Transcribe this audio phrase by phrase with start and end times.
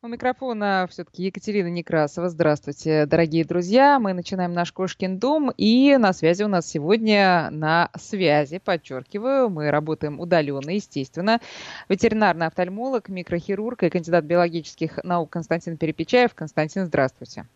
[0.00, 2.28] У микрофона все-таки Екатерина Некрасова.
[2.28, 3.98] Здравствуйте, дорогие друзья.
[3.98, 5.50] Мы начинаем наш Кошкин дом.
[5.56, 11.40] И на связи у нас сегодня, на связи, подчеркиваю, мы работаем удаленно, естественно.
[11.88, 16.32] Ветеринарный офтальмолог, микрохирург и кандидат биологических наук Константин Перепечаев.
[16.32, 17.48] Константин, здравствуйте.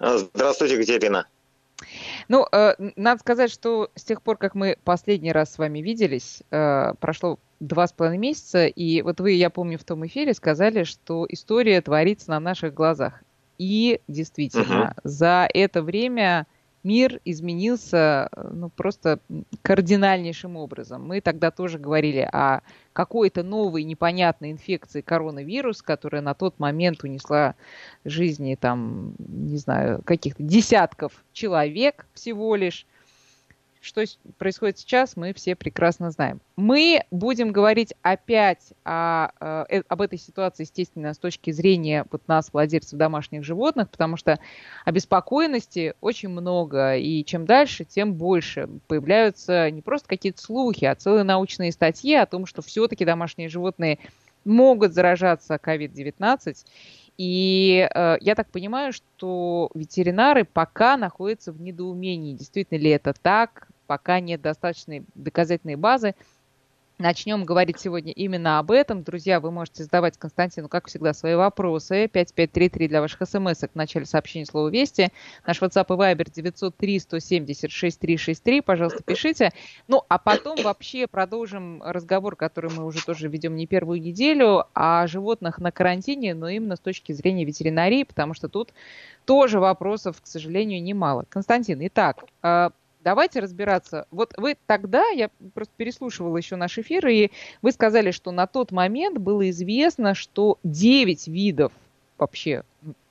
[0.00, 1.28] Здравствуйте, Екатерина.
[2.26, 6.42] Ну, э, надо сказать, что с тех пор, как мы последний раз с вами виделись,
[6.50, 10.84] э, прошло два с половиной месяца, и вот вы, я помню, в том эфире сказали,
[10.84, 13.22] что история творится на наших глазах.
[13.58, 15.00] И действительно, угу.
[15.08, 16.46] за это время
[16.84, 19.18] мир изменился ну, просто
[19.62, 21.06] кардинальнейшим образом.
[21.06, 22.60] Мы тогда тоже говорили о
[22.92, 27.56] какой-то новой непонятной инфекции коронавирус, которая на тот момент унесла
[28.04, 32.86] жизни там, не знаю, каких-то десятков человек всего лишь.
[33.88, 34.04] Что
[34.36, 36.42] происходит сейчас, мы все прекрасно знаем.
[36.56, 42.28] Мы будем говорить опять о, э, э, об этой ситуации, естественно, с точки зрения вот
[42.28, 44.40] нас, владельцев домашних животных, потому что
[44.84, 51.24] обеспокоенности очень много, и чем дальше, тем больше появляются не просто какие-то слухи, а целые
[51.24, 53.98] научные статьи о том, что все-таки домашние животные
[54.44, 56.56] могут заражаться COVID-19.
[57.16, 63.68] И э, я так понимаю, что ветеринары пока находятся в недоумении, действительно ли это так,
[63.88, 66.14] пока нет достаточной доказательной базы.
[66.98, 69.04] Начнем говорить сегодня именно об этом.
[69.04, 72.08] Друзья, вы можете задавать Константину, как всегда, свои вопросы.
[72.08, 75.12] 5533 для ваших смс в начале сообщения слова «Вести».
[75.46, 78.60] Наш WhatsApp и Viber 903 170 6363.
[78.62, 79.52] Пожалуйста, пишите.
[79.86, 85.06] Ну, а потом вообще продолжим разговор, который мы уже тоже ведем не первую неделю, о
[85.06, 88.74] животных на карантине, но именно с точки зрения ветеринарии, потому что тут
[89.24, 91.26] тоже вопросов, к сожалению, немало.
[91.28, 92.72] Константин, итак, а,
[93.08, 94.06] давайте разбираться.
[94.10, 97.30] Вот вы тогда, я просто переслушивала еще наш эфир, и
[97.62, 101.72] вы сказали, что на тот момент было известно, что 9 видов
[102.18, 102.64] вообще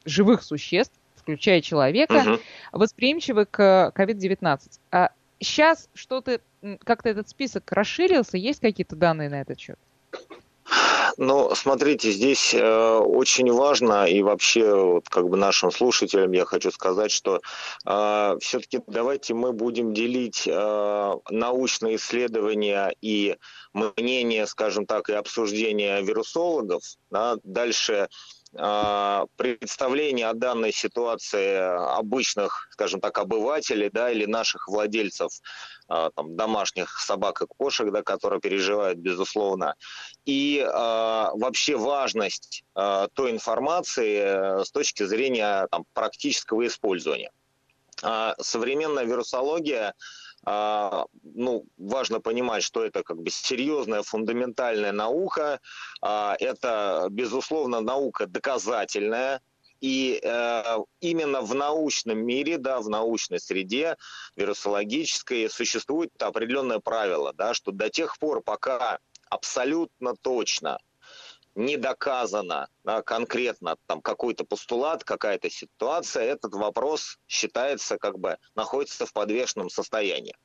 [0.06, 2.40] живых существ, включая человека, угу.
[2.74, 4.60] восприимчивы к COVID-19.
[4.92, 5.10] А
[5.40, 6.42] сейчас что-то,
[6.84, 9.80] как-то этот список расширился, есть какие-то данные на этот счет?
[11.18, 16.70] Ну, смотрите, здесь э, очень важно, и вообще вот, как бы нашим слушателям я хочу
[16.70, 17.42] сказать, что
[17.88, 23.36] э, все-таки давайте мы будем делить э, научные исследования и
[23.74, 26.84] мнение, скажем так, и обсуждение вирусологов.
[27.10, 28.10] Да, дальше
[28.52, 31.58] представление о данной ситуации
[31.98, 35.32] обычных, скажем так, обывателей да, или наших владельцев
[35.90, 39.76] а, там, домашних собак и кошек, да, которые переживают, безусловно,
[40.26, 47.32] и э, вообще важность э, той информации э, с точки зрения там, практического использования.
[48.04, 49.94] Э, современная вирусология
[50.48, 55.60] ну, важно понимать, что это как бы серьезная фундаментальная наука.
[56.02, 59.42] Это, безусловно, наука доказательная,
[59.82, 63.98] и э, именно в научном мире, да, в научной среде
[64.36, 69.00] вирусологической существует определенное правило, да, что до тех пор, пока
[69.30, 70.80] абсолютно точно
[71.58, 79.06] не доказано да, конкретно там какой-то постулат, какая-то ситуация, этот вопрос считается как бы находится
[79.06, 80.36] в подвешенном состоянии.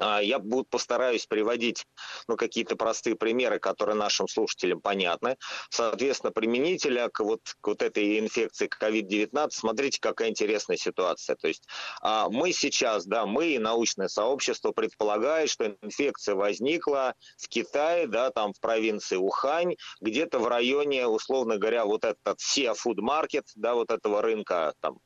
[0.00, 0.40] А, я
[0.70, 1.84] постараюсь приводить
[2.28, 5.36] ну, какие-то простые примеры, которые нашим слушателям понятны.
[5.70, 11.36] Соответственно, применителя к вот, к вот этой инфекции COVID-19, смотрите, какая интересная ситуация.
[11.36, 11.66] То есть
[12.00, 18.30] а, мы сейчас, да, мы и научное сообщество предполагает, что инфекция возникла в Китае, да,
[18.30, 23.74] там в провинции Ухань, где-то в районе, условно говоря, вот этот Sea Food Market, да,
[23.74, 24.98] вот этого рынка там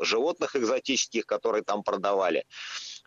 [0.00, 2.44] животных экзотических, которые там продавали.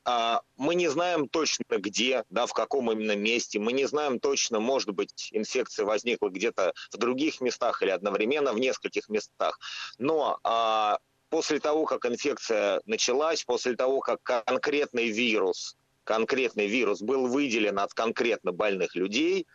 [0.06, 3.60] А, мы не знаем точно где, да, в каком именно месте.
[3.60, 8.60] Мы не знаем точно, может быть, инфекция возникла где-то в других местах или одновременно в
[8.60, 9.60] нескольких местах.
[9.98, 11.00] Но а,
[11.30, 17.94] после того, как инфекция началась, после того, как конкретный вирус, конкретный вирус был выделен от
[17.94, 19.48] конкретно больных людей,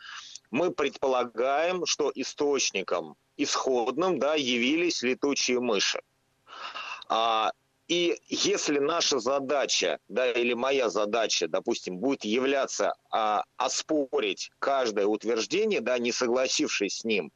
[0.51, 6.01] мы предполагаем, что источником исходным да, явились летучие мыши.
[7.09, 7.53] А,
[7.89, 15.81] и если наша задача, да, или моя задача, допустим, будет являться а, оспорить каждое утверждение,
[15.81, 17.33] да, не согласившись с ним,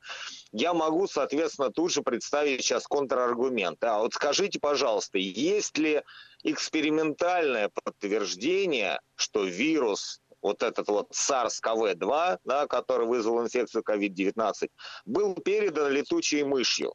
[0.52, 3.82] я могу, соответственно, тут же представить сейчас контраргумент.
[3.82, 6.02] А вот скажите, пожалуйста, есть ли
[6.44, 14.68] экспериментальное подтверждение, что вирус вот этот вот SARS-CoV-2, да, который вызвал инфекцию COVID-19,
[15.06, 16.92] был передан летучей мышью?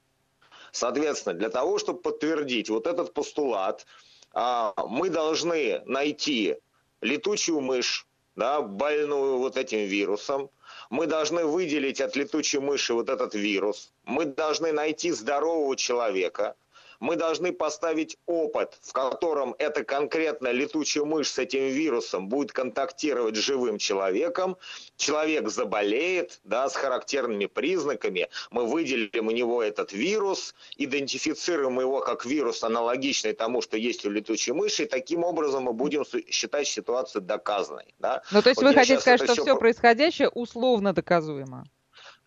[0.72, 3.86] Соответственно, для того, чтобы подтвердить вот этот постулат,
[4.34, 6.58] а, мы должны найти
[7.02, 10.50] летучую мышь, да, больную вот этим вирусом.
[10.90, 13.92] Мы должны выделить от летучей мыши вот этот вирус.
[14.06, 16.56] Мы должны найти здорового человека–
[17.00, 23.36] мы должны поставить опыт, в котором эта конкретно летучая мышь с этим вирусом будет контактировать
[23.36, 24.58] с живым человеком,
[24.96, 32.26] человек заболеет, да, с характерными признаками, мы выделим у него этот вирус, идентифицируем его как
[32.26, 37.22] вирус, аналогичный тому, что есть у летучей мыши, и таким образом мы будем считать ситуацию
[37.22, 37.94] доказанной.
[38.00, 38.24] Да?
[38.32, 41.66] Ну, то есть вот вы хотите сказать, что все, все происходящее условно доказуемо?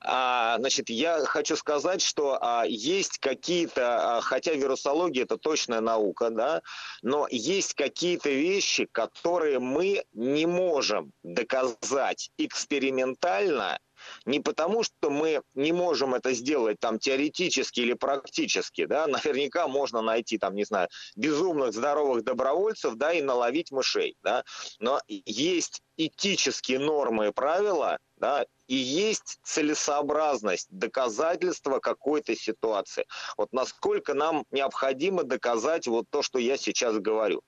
[0.02, 6.30] А, значит, я хочу сказать, что а, есть какие-то, а, хотя вирусология это точная наука,
[6.30, 6.62] да,
[7.02, 13.78] но есть какие-то вещи, которые мы не можем доказать экспериментально,
[14.24, 20.00] не потому, что мы не можем это сделать там теоретически или практически, да, наверняка можно
[20.00, 24.44] найти там, не знаю, безумных здоровых добровольцев, да, и наловить мышей, да,
[24.78, 33.04] но есть этические нормы и правила, да, и есть целесообразность доказательства какой-то ситуации.
[33.36, 37.42] Вот насколько нам необходимо доказать вот то, что я сейчас говорю.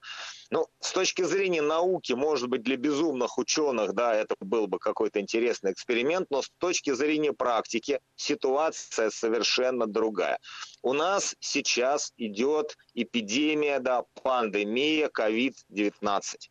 [0.49, 5.21] Ну, с точки зрения науки, может быть, для безумных ученых, да, это был бы какой-то
[5.21, 10.39] интересный эксперимент, но с точки зрения практики ситуация совершенно другая.
[10.81, 16.49] У нас сейчас идет эпидемия, да, пандемия COVID-19.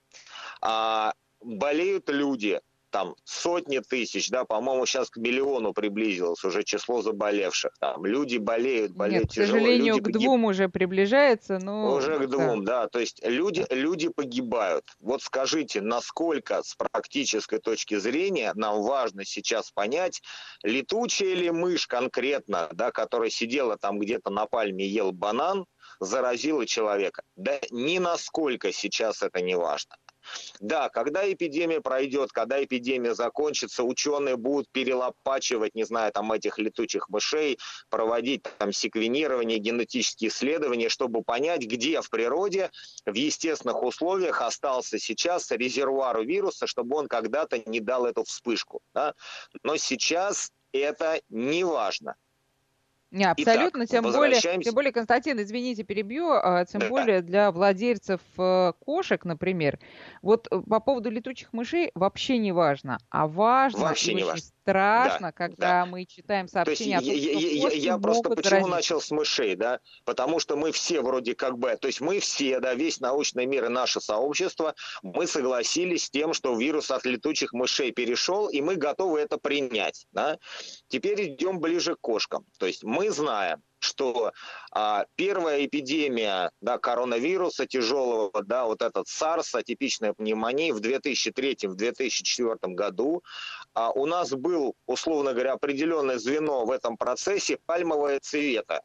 [0.62, 2.58] А, болеют люди,
[2.92, 7.72] там сотни тысяч, да, по-моему, сейчас к миллиону приблизилось уже число заболевших.
[7.80, 9.58] Там люди болеют, болеют Нет, тяжело.
[9.58, 10.20] К сожалению, люди к погиб...
[10.20, 11.94] двум уже приближается, но...
[11.94, 12.82] Уже к двум, да.
[12.82, 12.88] да.
[12.88, 14.84] То есть люди, люди погибают.
[15.00, 20.22] Вот скажите, насколько с практической точки зрения нам важно сейчас понять,
[20.62, 25.64] летучая ли мышь конкретно, да, которая сидела там где-то на пальме и ел банан,
[25.98, 27.22] заразила человека.
[27.36, 29.96] Да ни насколько сейчас это не важно.
[30.60, 37.08] Да, когда эпидемия пройдет, когда эпидемия закончится, ученые будут перелопачивать, не знаю, там этих летучих
[37.08, 37.58] мышей,
[37.90, 42.70] проводить там секвенирование, генетические исследования, чтобы понять, где в природе,
[43.06, 48.80] в естественных условиях остался сейчас резервуар вируса, чтобы он когда-то не дал эту вспышку.
[48.94, 49.14] Да?
[49.62, 52.16] Но сейчас это не важно.
[53.12, 56.88] Не, абсолютно, Итак, тем более, тем более, Константин, извините, перебью, а, тем да.
[56.88, 59.78] более для владельцев э, кошек, например,
[60.22, 65.28] вот э, по поводу летучих мышей вообще не важно, а важно вообще не важно страшно,
[65.28, 65.86] да, когда да.
[65.86, 68.70] мы читаем сообщения то есть, о том, что я, я, я просто почему заразить.
[68.70, 72.60] начал с мышей, да, потому что мы все вроде как бы, то есть мы все,
[72.60, 77.52] да, весь научный мир и наше сообщество, мы согласились с тем, что вирус от летучих
[77.52, 80.38] мышей перешел, и мы готовы это принять, да.
[80.88, 84.32] Теперь идем ближе к кошкам, то есть мы знаем, что
[84.70, 93.22] а, первая эпидемия да, коронавируса тяжелого, да, вот этот SARS, атипичная пневмония в 2003-2004 году,
[93.74, 98.82] а, у нас был, условно говоря, определенное звено в этом процессе пальмовое цвета,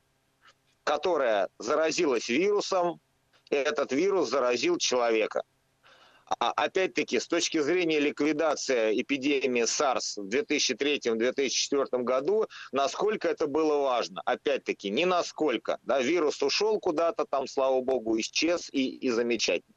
[0.83, 2.99] которое заразилось вирусом,
[3.49, 5.43] и этот вирус заразил человека.
[6.39, 14.21] А опять-таки, с точки зрения ликвидации эпидемии SARS в 2003-2004 году, насколько это было важно?
[14.25, 15.79] Опять-таки, не насколько.
[15.83, 19.73] Да, вирус ушел куда-то там, слава богу, исчез и, и замечательно.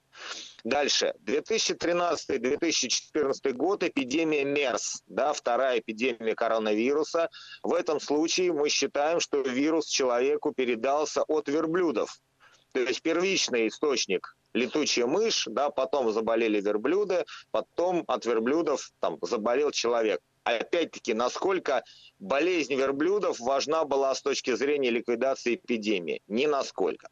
[0.65, 1.15] Дальше.
[1.25, 7.31] 2013-2014 год, эпидемия МЕРС, да, вторая эпидемия коронавируса.
[7.63, 12.21] В этом случае мы считаем, что вирус человеку передался от верблюдов.
[12.73, 19.71] То есть первичный источник летучая мышь, да, потом заболели верблюды, потом от верблюдов там заболел
[19.71, 20.21] человек.
[20.45, 21.85] Опять-таки, насколько
[22.19, 26.23] болезнь верблюдов важна была с точки зрения ликвидации эпидемии?
[26.29, 27.09] Ни насколько.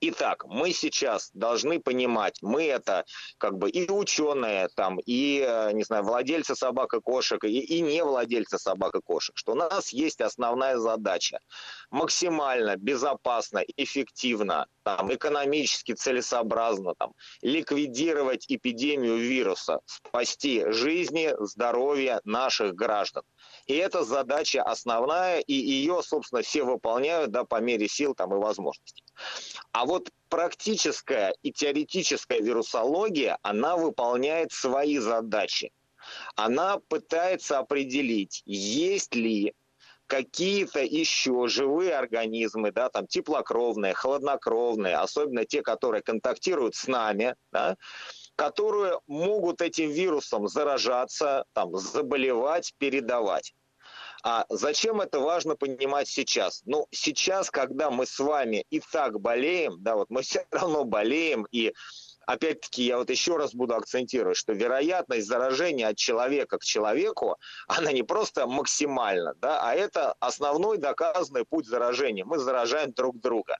[0.00, 3.04] Итак, мы сейчас должны понимать, мы это
[3.38, 7.80] как бы и ученые, там, и, э, не знаю, владельцы собак и кошек, и, и
[7.80, 11.40] не владельцы собак и кошек, что у нас есть основная задача
[11.90, 17.12] максимально безопасно, эффективно, там, экономически целесообразно там,
[17.42, 23.22] ликвидировать эпидемию вируса, спасти жизни, здоровье наших граждан.
[23.66, 28.38] И эта задача основная, и ее, собственно, все выполняют да, по мере сил там, и
[28.38, 29.04] возможностей.
[29.72, 35.72] А вот практическая и теоретическая вирусология, она выполняет свои задачи.
[36.36, 39.54] Она пытается определить, есть ли
[40.06, 47.76] какие-то еще живые организмы, да, там теплокровные, холоднокровные, особенно те, которые контактируют с нами, да,
[48.36, 53.54] которые могут этим вирусом заражаться, там, заболевать, передавать.
[54.22, 56.62] А зачем это важно понимать сейчас?
[56.64, 61.46] Ну, сейчас, когда мы с вами и так болеем, да, вот мы все равно болеем,
[61.50, 61.72] и
[62.26, 67.36] опять-таки, я вот еще раз буду акцентировать, что вероятность заражения от человека к человеку,
[67.68, 72.24] она не просто максимальна, да, а это основной доказанный путь заражения.
[72.24, 73.56] Мы заражаем друг друга.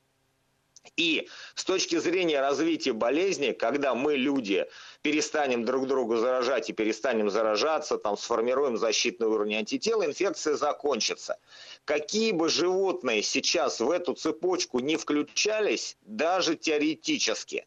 [0.97, 4.67] И с точки зрения развития болезни, когда мы, люди,
[5.03, 11.39] перестанем друг другу заражать и перестанем заражаться, там, сформируем защитный уровень антител, инфекция закончится.
[11.85, 17.67] Какие бы животные сейчас в эту цепочку не включались, даже теоретически,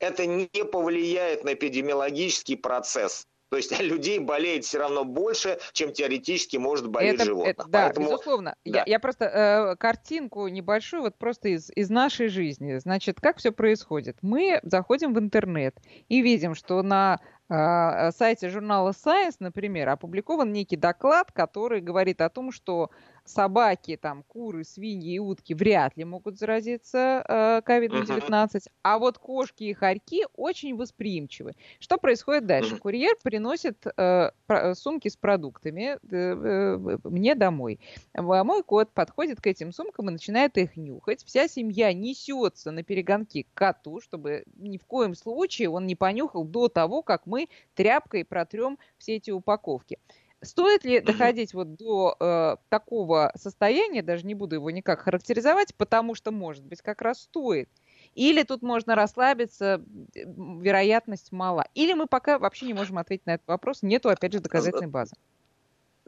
[0.00, 3.26] это не повлияет на эпидемиологический процесс.
[3.50, 7.54] То есть людей болеет все равно больше, чем теоретически может болеть это, животных.
[7.58, 8.54] Это, да, Поэтому, безусловно.
[8.64, 8.78] Да.
[8.78, 12.78] Я, я просто э, картинку небольшую, вот просто из, из нашей жизни.
[12.78, 14.18] Значит, как все происходит?
[14.22, 15.76] Мы заходим в интернет
[16.08, 22.28] и видим, что на э, сайте журнала Science, например, опубликован некий доклад, который говорит о
[22.28, 22.90] том, что
[23.28, 28.68] собаки, там, куры, свиньи и утки вряд ли могут заразиться э, COVID-19, uh-huh.
[28.82, 31.54] а вот кошки и хорьки очень восприимчивы.
[31.78, 32.76] Что происходит дальше?
[32.76, 34.30] Курьер приносит э,
[34.74, 37.80] сумки с продуктами э, э, мне домой.
[38.14, 41.24] Мой кот подходит к этим сумкам и начинает их нюхать.
[41.24, 46.44] Вся семья несется на перегонки к коту, чтобы ни в коем случае он не понюхал
[46.44, 49.98] до того, как мы тряпкой протрем все эти упаковки.
[50.40, 56.14] Стоит ли доходить вот до э, такого состояния, даже не буду его никак характеризовать, потому
[56.14, 57.68] что, может быть, как раз стоит.
[58.14, 61.66] Или тут можно расслабиться, вероятность мала.
[61.74, 65.16] Или мы пока вообще не можем ответить на этот вопрос, нету, опять же, доказательной базы.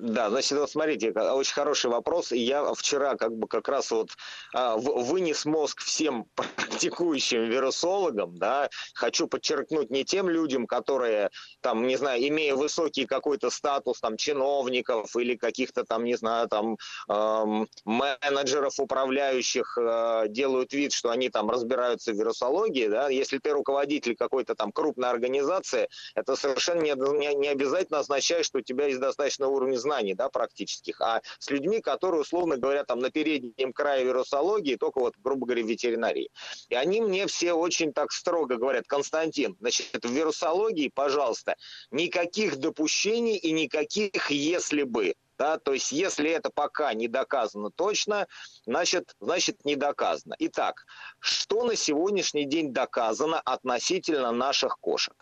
[0.00, 2.32] Да, значит, вот смотрите, очень хороший вопрос.
[2.32, 4.08] Я вчера как бы как раз вот
[4.54, 11.30] а, вынес мозг всем практикующим вирусологам, да, хочу подчеркнуть не тем людям, которые
[11.60, 16.78] там, не знаю, имея высокий какой-то статус там чиновников или каких-то там, не знаю, там
[17.10, 23.50] эм, менеджеров, управляющих, э, делают вид, что они там разбираются в вирусологии, да, если ты
[23.50, 28.86] руководитель какой-то там крупной организации, это совершенно не, не, не обязательно означает, что у тебя
[28.86, 33.10] есть достаточно уровень знаний знаний, да, практических, а с людьми, которые, условно говоря, там на
[33.10, 36.30] переднем крае вирусологии, только вот, грубо говоря, ветеринарии.
[36.68, 41.56] И они мне все очень так строго говорят, Константин, значит, в вирусологии, пожалуйста,
[41.90, 45.14] никаких допущений и никаких «если бы».
[45.38, 48.26] Да, то есть, если это пока не доказано точно,
[48.66, 50.36] значит, значит не доказано.
[50.38, 50.84] Итак,
[51.18, 55.14] что на сегодняшний день доказано относительно наших кошек?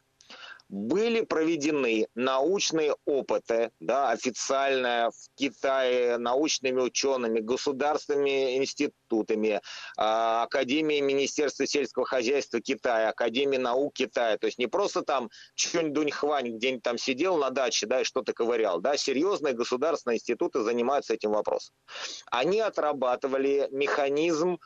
[0.69, 9.61] Были проведены научные опыты, да, официально в Китае научными учеными, государственными институтами,
[9.97, 14.37] а, Академией Министерства сельского хозяйства Китая, Академией наук Китая.
[14.37, 18.05] То есть не просто там Чунь Дунь Хвань где-нибудь там сидел на даче, да, и
[18.05, 21.75] что-то ковырял, да, серьезные государственные институты занимаются этим вопросом.
[22.31, 24.59] Они отрабатывали механизм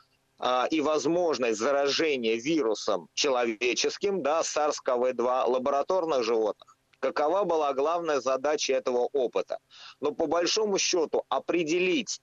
[0.71, 6.77] и возможность заражения вирусом человеческим, да, SARS-CoV-2 лабораторных животных.
[6.99, 9.59] Какова была главная задача этого опыта?
[9.99, 12.21] Но по большому счету определить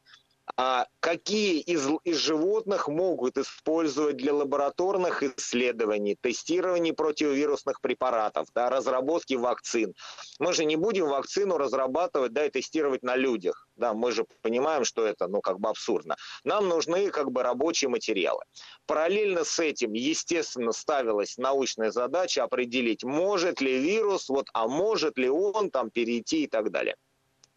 [0.57, 9.35] а какие из, из животных могут использовать для лабораторных исследований, тестирований противовирусных препаратов, да, разработки
[9.35, 9.95] вакцин.
[10.38, 13.69] Мы же не будем вакцину разрабатывать да, и тестировать на людях.
[13.76, 16.16] Да, мы же понимаем, что это ну, как бы абсурдно.
[16.45, 18.42] Нам нужны как бы рабочие материалы.
[18.87, 25.28] Параллельно с этим, естественно, ставилась научная задача определить, может ли вирус, вот, а может ли
[25.28, 26.97] он там перейти и так далее.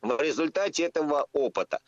[0.04, 1.80] В результате этого опыта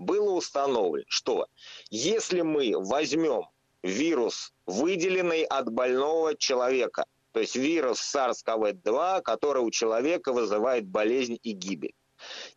[0.00, 1.46] было установлено, что
[1.90, 3.44] если мы возьмем
[3.82, 11.52] вирус, выделенный от больного человека, то есть вирус SARS-CoV-2, который у человека вызывает болезнь и
[11.52, 11.94] гибель,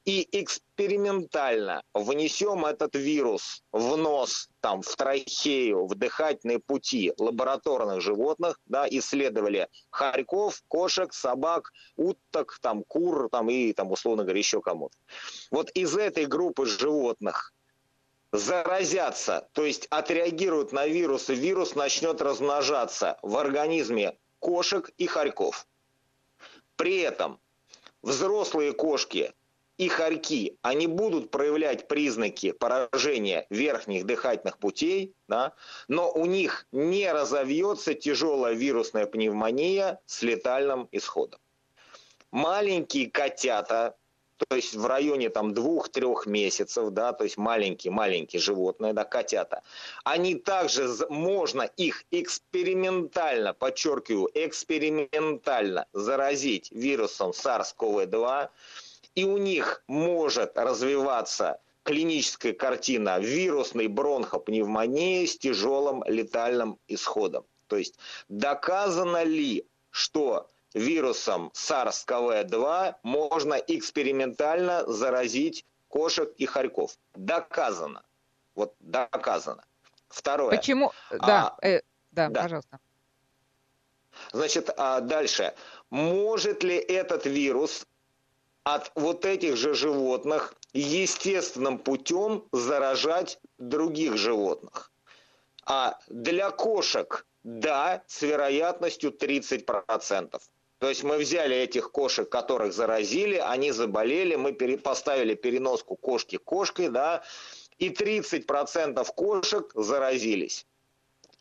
[0.06, 8.60] и экспериментально внесем этот вирус в нос, там, в трахею, в дыхательные пути лабораторных животных,
[8.66, 14.98] да, исследовали хорьков, кошек, собак, уток, там, кур, там, и, там, условно говоря, еще кому-то.
[15.52, 17.54] Вот из этой группы животных
[18.32, 25.68] заразятся, то есть отреагируют на вирус, и вирус начнет размножаться в организме кошек и хорьков.
[26.76, 27.40] При этом
[28.02, 29.34] взрослые кошки
[29.78, 35.54] и хорьки, они будут проявлять признаки поражения верхних дыхательных путей, да,
[35.88, 41.40] но у них не разовьется тяжелая вирусная пневмония с летальным исходом.
[42.32, 43.96] Маленькие котята,
[44.38, 49.64] то есть в районе там двух-трех месяцев, да, то есть маленькие-маленькие животные, да, котята,
[50.04, 58.50] они также, можно их экспериментально, подчеркиваю, экспериментально заразить вирусом SARS-CoV-2,
[59.16, 67.46] и у них может развиваться клиническая картина вирусной бронхопневмонии с тяжелым летальным исходом.
[67.68, 67.98] То есть
[68.30, 76.98] доказано ли что вирусом SARS-CoV-2 можно экспериментально заразить кошек и хорьков.
[77.14, 78.04] Доказано.
[78.56, 79.64] Вот доказано.
[80.10, 80.56] Второе.
[80.56, 80.92] Почему?
[81.12, 82.80] Да, а, э, да, да, пожалуйста.
[84.32, 85.54] Значит, а дальше.
[85.90, 87.86] Может ли этот вирус
[88.64, 94.92] от вот этих же животных естественным путем заражать других животных?
[95.66, 100.42] А для кошек, да, с вероятностью 30%.
[100.80, 106.90] То есть мы взяли этих кошек, которых заразили, они заболели, мы поставили переноску кошки кошкой,
[106.90, 107.24] да,
[107.78, 110.66] и 30% кошек заразились.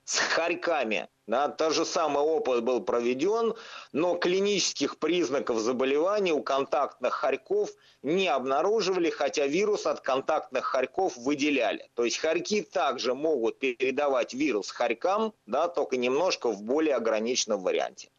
[0.05, 3.55] С хорьками да, тот же самый опыт был проведен,
[3.93, 7.71] но клинических признаков заболевания у контактных хорьков
[8.03, 11.89] не обнаруживали, хотя вирус от контактных хорьков выделяли.
[11.95, 18.11] То есть хорьки также могут передавать вирус хорькам, да, только немножко в более ограниченном варианте.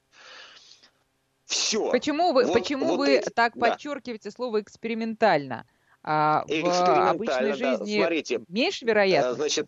[1.46, 1.92] Все.
[1.92, 3.72] Почему вы, вот, почему вот вы эти, так да.
[3.72, 5.68] подчеркиваете слово экспериментально?
[6.02, 9.34] А в обычной жизни да, смотрите, меньше вероятно?
[9.34, 9.68] Значит,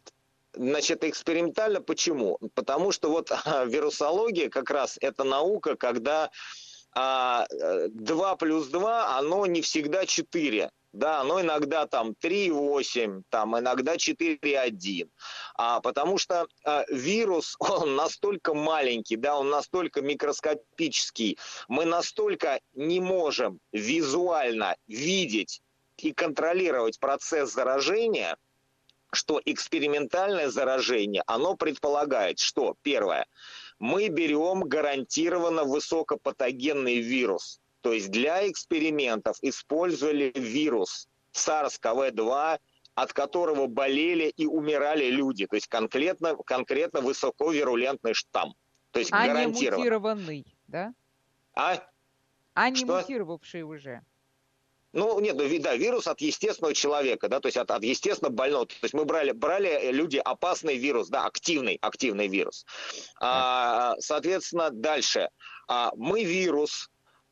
[0.55, 2.39] Значит, экспериментально почему?
[2.53, 3.31] Потому что вот
[3.65, 6.31] вирусология как раз это наука, когда
[6.93, 10.71] а, 2 плюс 2, оно не всегда 4.
[10.93, 15.09] Да, оно иногда там 3,8, там иногда 4,1.
[15.55, 23.01] А, потому что а, вирус, он настолько маленький, да, он настолько микроскопический, мы настолько не
[23.01, 25.61] можем визуально видеть
[25.97, 28.37] и контролировать процесс заражения,
[29.15, 33.25] что экспериментальное заражение, оно предполагает, что, первое,
[33.79, 37.59] мы берем гарантированно высокопатогенный вирус.
[37.81, 42.59] То есть для экспериментов использовали вирус SARS-CoV-2,
[42.95, 45.45] от которого болели и умирали люди.
[45.45, 48.55] То есть конкретно, конкретно высоковирулентный штамм.
[48.91, 49.75] То есть а гарантированно.
[49.75, 50.93] не мутированный, да?
[51.53, 51.77] А?
[52.53, 53.01] А не Что?
[53.01, 54.01] мутировавший уже.
[54.95, 58.65] Ну, нет, ну, да, вирус от естественного человека, да, то есть от, от естественно больного.
[58.65, 62.65] То есть мы брали, брали э, люди опасный вирус, да, активный, активный вирус.
[63.19, 65.29] А, соответственно, дальше.
[65.67, 66.89] А, мы вирус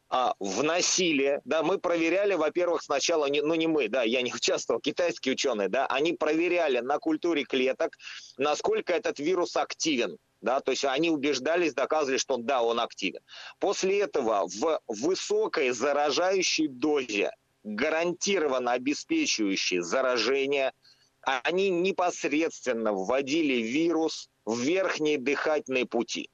[0.10, 4.82] а, вносили, да, мы проверяли, во-первых, сначала, не, ну не мы, да, я не участвовал,
[4.82, 7.96] китайские ученые, да, они проверяли на культуре клеток,
[8.38, 13.22] насколько этот вирус активен да, то есть они убеждались, доказывали, что да, он активен.
[13.60, 17.32] После этого в высокой заражающей дозе
[17.64, 20.74] гарантированно обеспечивающие заражение,
[21.22, 26.30] они непосредственно вводили вирус в верхние дыхательные пути.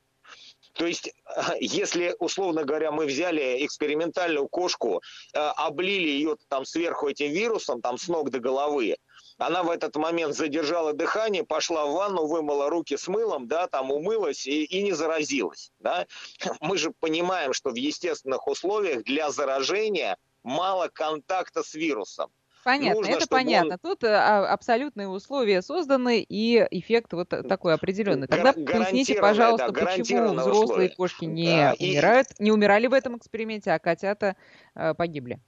[0.73, 1.13] То есть,
[1.59, 5.01] если, условно говоря, мы взяли экспериментальную кошку,
[5.33, 8.95] э, облили ее там сверху этим вирусом, там с ног до головы,
[9.37, 13.91] она в этот момент задержала дыхание, пошла в ванну, вымыла руки с мылом, да, там
[13.91, 15.71] умылась и, и не заразилась.
[15.79, 16.05] Да?
[16.61, 22.31] Мы же понимаем, что в естественных условиях для заражения– мало контакта с вирусом.
[22.63, 23.73] Понятно, Нужно, это понятно.
[23.75, 23.79] Он...
[23.79, 28.27] Тут э, а, абсолютные условия созданы и эффект вот такой определенный.
[28.27, 30.89] Тогда поясните, пожалуйста, да, почему взрослые условия.
[30.89, 32.43] кошки не да, умирают, и...
[32.43, 34.35] не умирали в этом эксперименте, а котята
[34.75, 35.39] э, погибли?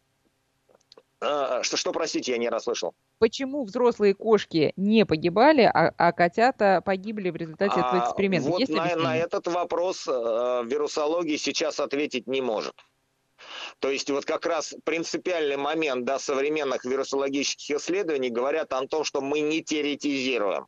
[1.23, 2.95] А, что, что, простите, я не расслышал.
[3.19, 8.49] Почему взрослые кошки не погибали, а, а котята погибли в результате а, этого эксперимента?
[8.49, 12.73] Вот на, на этот вопрос э, вирусология сейчас ответить не может.
[13.79, 19.21] То есть вот как раз принципиальный момент да, современных вирусологических исследований говорят о том, что
[19.21, 20.67] мы не теоретизируем.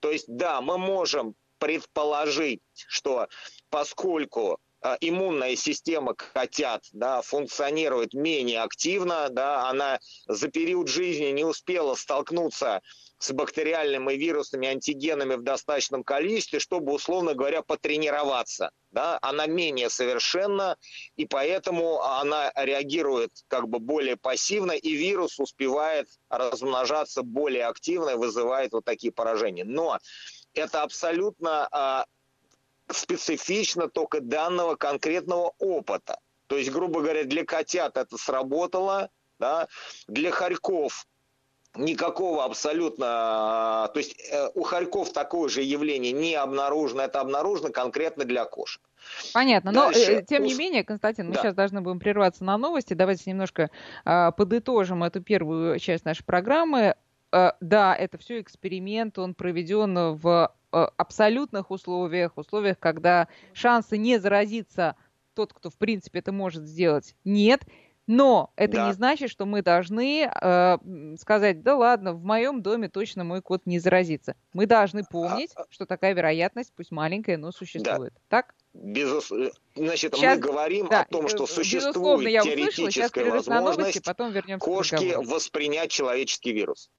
[0.00, 3.28] То есть да, мы можем предположить, что
[3.70, 11.44] поскольку а, иммунная система котят да, функционирует менее активно, да, она за период жизни не
[11.44, 12.82] успела столкнуться
[13.22, 18.72] с бактериальными и вирусными антигенами в достаточном количестве, чтобы, условно говоря, потренироваться.
[18.90, 19.20] Да?
[19.22, 20.76] Она менее совершенна,
[21.14, 28.16] и поэтому она реагирует как бы более пассивно, и вирус успевает размножаться более активно и
[28.16, 29.64] вызывает вот такие поражения.
[29.64, 30.00] Но
[30.52, 32.06] это абсолютно а,
[32.90, 36.18] специфично только данного конкретного опыта.
[36.48, 39.68] То есть, грубо говоря, для котят это сработало, да?
[40.08, 41.06] для хорьков
[41.76, 47.70] никакого абсолютно, а, то есть э, у хорьков такое же явление не обнаружено, это обнаружено
[47.70, 48.82] конкретно для кошек.
[49.32, 50.12] Понятно, но Дальше...
[50.12, 51.42] Э, тем не менее, Константин, мы да.
[51.42, 53.70] сейчас должны будем прерваться на новости, давайте немножко
[54.04, 56.94] э, подытожим эту первую часть нашей программы.
[57.32, 64.18] Э, да, это все эксперимент, он проведен в Э, абсолютных условиях, условиях, когда шансы не
[64.18, 64.96] заразиться
[65.34, 67.62] тот, кто в принципе это может сделать, нет.
[68.06, 68.86] Но это да.
[68.88, 70.78] не значит, что мы должны э,
[71.18, 74.34] сказать, да ладно, в моем доме точно мой кот не заразится.
[74.52, 78.12] Мы должны помнить, а, а что такая вероятность, пусть маленькая, но существует.
[78.12, 78.20] Да.
[78.28, 78.54] Так?
[78.74, 79.50] Безусловно.
[79.76, 85.14] Значит, Сейчас, мы говорим да, о том, что существует я теоретическая возможность новости, потом кошки
[85.16, 86.90] воспринять человеческий вирус.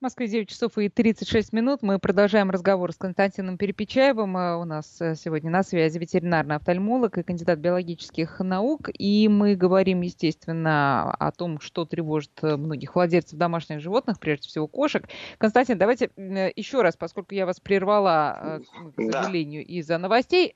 [0.00, 1.82] В Москве 9 часов и 36 минут.
[1.82, 4.34] Мы продолжаем разговор с Константином Перепечаевым.
[4.34, 8.88] А у нас э, сегодня на связи ветеринарный офтальмолог и кандидат биологических наук.
[8.94, 15.06] И мы говорим, естественно, о том, что тревожит многих владельцев домашних животных, прежде всего кошек.
[15.36, 18.62] Константин, давайте э, еще раз, поскольку я вас прервала,
[18.96, 19.74] э, к сожалению, да.
[19.74, 20.50] из-за новостей,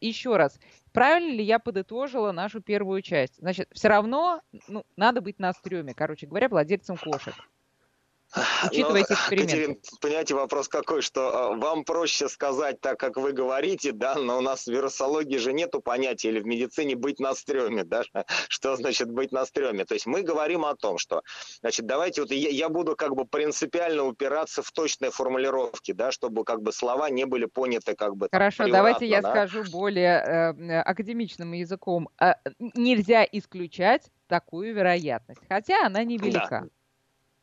[0.00, 0.60] еще раз.
[0.92, 3.38] Правильно ли я подытожила нашу первую часть?
[3.38, 7.34] Значит, все равно ну, надо быть на стреме, короче говоря, владельцем кошек
[8.64, 9.52] учитывая эти эксперименты?
[9.52, 14.38] Катерин, понимаете, вопрос какой, что а, вам проще сказать так, как вы говорите, да, но
[14.38, 18.02] у нас в вирусологии же нету понятия, или в медицине быть на стреме, да,
[18.48, 19.84] что значит быть на стреме.
[19.84, 21.22] То есть мы говорим о том, что,
[21.60, 26.44] значит, давайте вот я, я буду как бы принципиально упираться в точные формулировки, да, чтобы
[26.44, 29.30] как бы слова не были поняты как бы Хорошо, давайте я да?
[29.30, 32.08] скажу более э, академичным языком.
[32.20, 36.62] Э, нельзя исключать такую вероятность, хотя она невелика.
[36.62, 36.68] Да.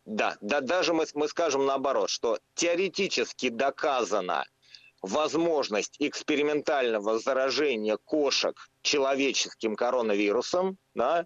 [0.05, 4.45] Да, да даже мы, мы скажем наоборот, что теоретически доказана
[5.01, 11.25] возможность экспериментального заражения кошек человеческим коронавирусом, да,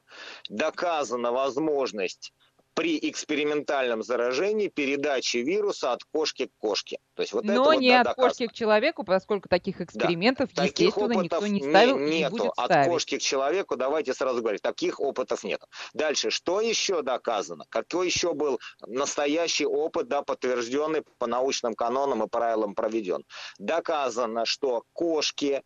[0.50, 2.34] доказана возможность
[2.76, 7.00] при экспериментальном заражении передачи вируса от кошки к кошке.
[7.16, 10.50] То есть вот Но это не вот, да, от кошки к человеку, поскольку таких экспериментов,
[10.54, 10.66] да.
[10.66, 12.36] естественно, таких никто не ставил не, нету.
[12.36, 12.86] и будет ставить.
[12.88, 15.62] От кошки к человеку, давайте сразу говорить, таких опытов нет.
[15.94, 17.64] Дальше, что еще доказано?
[17.70, 23.24] Какой еще был настоящий опыт, да, подтвержденный по научным канонам и правилам проведен?
[23.58, 25.64] Доказано, что кошки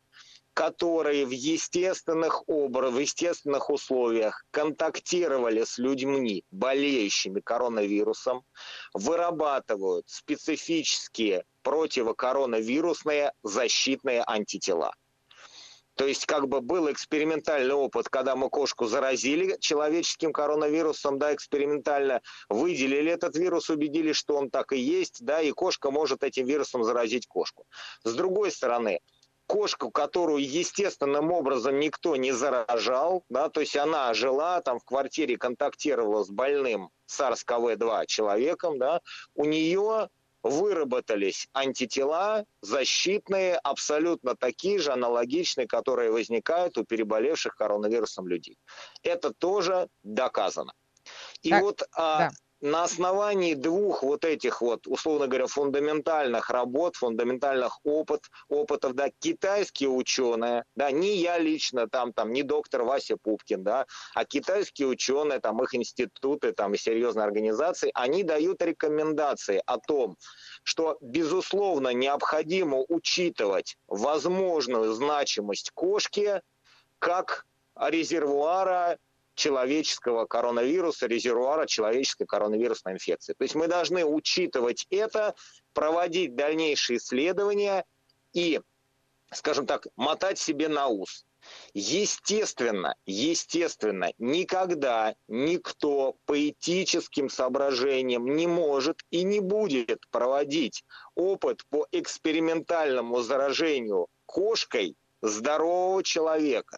[0.54, 8.44] которые в естественных образах, в естественных условиях контактировали с людьми, болеющими коронавирусом,
[8.94, 14.94] вырабатывают специфические противокоронавирусные защитные антитела.
[16.00, 22.22] То есть как бы был экспериментальный опыт, когда мы кошку заразили человеческим коронавирусом, да, экспериментально
[22.48, 26.86] выделили этот вирус, убедились, что он так и есть, да, и кошка может этим вирусом
[26.86, 27.66] заразить кошку.
[28.06, 29.02] С другой стороны,
[29.50, 35.38] кошку, которую естественным образом никто не заражал, да, то есть она жила там в квартире,
[35.38, 39.02] контактировала с больным SARS-CoV-2 человеком, да,
[39.34, 40.10] у нее
[40.44, 48.56] выработались антитела защитные, абсолютно такие же, аналогичные, которые возникают у переболевших коронавирусом людей.
[49.02, 50.74] Это тоже доказано.
[51.42, 52.30] И так, вот а, да
[52.62, 59.90] на основании двух вот этих вот, условно говоря, фундаментальных работ, фундаментальных опыт, опытов, да, китайские
[59.90, 65.40] ученые, да, не я лично, там, там, не доктор Вася Пупкин, да, а китайские ученые,
[65.40, 70.18] там, их институты, там, и серьезные организации, они дают рекомендации о том,
[70.64, 76.42] что, безусловно, необходимо учитывать возможную значимость кошки
[77.00, 77.46] как
[77.76, 78.98] резервуара
[79.40, 83.34] человеческого коронавируса, резервуара человеческой коронавирусной инфекции.
[83.34, 85.34] То есть мы должны учитывать это,
[85.74, 87.86] проводить дальнейшие исследования
[88.34, 88.60] и,
[89.32, 91.26] скажем так, мотать себе на ус.
[91.74, 100.84] Естественно, естественно, никогда никто по этическим соображениям не может и не будет проводить
[101.16, 106.78] опыт по экспериментальному заражению кошкой здорового человека.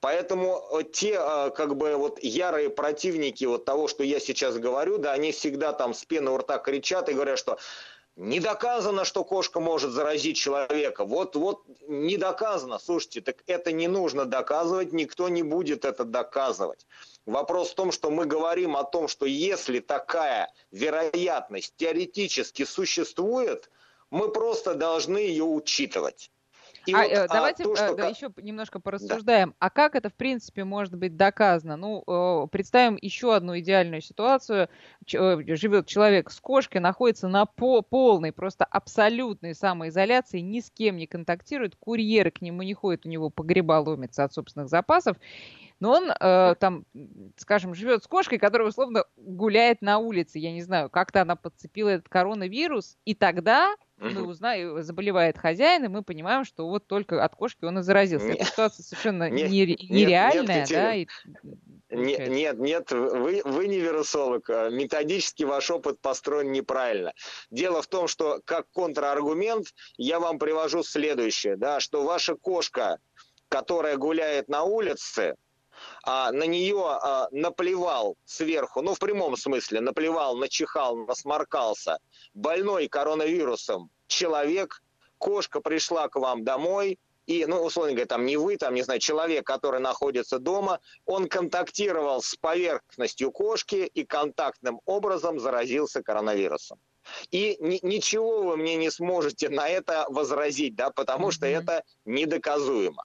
[0.00, 4.98] Поэтому э, те, э, как бы, вот ярые противники вот того, что я сейчас говорю,
[4.98, 7.58] да, они всегда там с пены у рта кричат и говорят, что
[8.16, 11.04] не доказано, что кошка может заразить человека.
[11.04, 12.78] Вот, вот не доказано.
[12.78, 16.86] Слушайте, так это не нужно доказывать, никто не будет это доказывать.
[17.26, 23.70] Вопрос в том, что мы говорим о том, что если такая вероятность теоретически существует,
[24.10, 26.30] мы просто должны ее учитывать.
[26.90, 27.94] И а, вот, э, давайте а, то, что...
[27.94, 29.50] да, еще немножко порассуждаем.
[29.50, 29.56] Да.
[29.60, 31.76] А как это, в принципе, может быть доказано?
[31.76, 34.68] Ну, представим еще одну идеальную ситуацию.
[35.14, 40.96] Э, живет человек с кошкой, находится на по полной, просто абсолютной самоизоляции, ни с кем
[40.96, 45.16] не контактирует, курьеры к нему не ходят, у него погреба ломятся от собственных запасов
[45.80, 46.84] но он э, там,
[47.36, 51.88] скажем, живет с кошкой, которая условно гуляет на улице, я не знаю, как-то она подцепила
[51.88, 57.34] этот коронавирус, и тогда мы узнаем, заболевает хозяин, и мы понимаем, что вот только от
[57.34, 58.26] кошки он и заразился.
[58.26, 58.36] Нет.
[58.36, 60.94] Эта ситуация совершенно нет, нереальная, нет, да?
[60.94, 61.06] И,
[61.90, 64.48] нет, нет, нет, вы, вы не вирусолог.
[64.50, 67.12] А методически ваш опыт построен неправильно.
[67.50, 72.98] Дело в том, что как контраргумент я вам привожу следующее, да, что ваша кошка,
[73.48, 75.34] которая гуляет на улице,
[76.02, 81.98] а, на нее а, наплевал сверху, ну в прямом смысле, наплевал, начихал, насморкался,
[82.34, 84.82] больной коронавирусом человек,
[85.18, 88.98] кошка пришла к вам домой, и, ну, условно говоря, там не вы, там, не знаю,
[88.98, 96.80] человек, который находится дома, он контактировал с поверхностью кошки и контактным образом заразился коронавирусом.
[97.30, 101.32] И ни, ничего вы мне не сможете на это возразить, да, потому mm-hmm.
[101.32, 103.04] что это недоказуемо.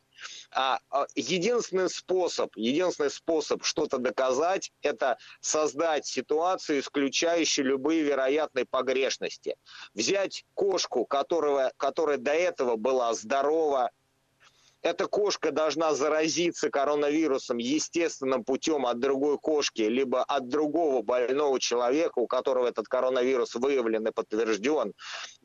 [0.51, 9.57] А, а, единственный способ, единственный способ что-то доказать, это создать ситуацию, исключающую любые вероятные погрешности.
[9.93, 13.91] Взять кошку, которая, которая до этого была здорова,
[14.85, 22.19] эта кошка должна заразиться коронавирусом естественным путем от другой кошки, либо от другого больного человека,
[22.19, 24.93] у которого этот коронавирус выявлен и подтвержден.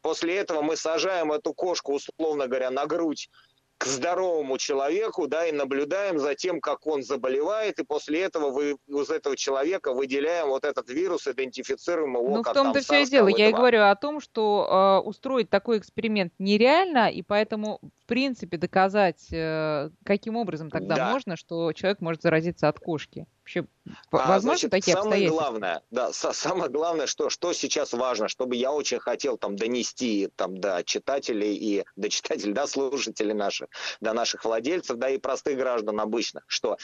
[0.03, 3.31] После этого мы сажаем эту кошку, условно говоря, на грудь
[3.81, 8.77] к здоровому человеку, да, и наблюдаем за тем, как он заболевает, и после этого вы
[8.87, 13.29] из этого человека выделяем вот этот вирус, идентифицируем его ну, в том-то все и дело.
[13.29, 18.59] Я и говорю о том, что э, устроить такой эксперимент нереально, и поэтому, в принципе,
[18.59, 21.13] доказать, э, каким образом тогда да.
[21.13, 23.25] можно, что человек может заразиться от кошки.
[23.51, 23.67] Вообще,
[24.11, 28.73] а, возможно значит, такие самое главное, да, самое главное, что, что сейчас важно, чтобы я
[28.73, 33.69] очень хотел там донести там до читателей и до читателей, до слушателей наших,
[34.01, 36.77] до наших владельцев, да и простых граждан обычных, что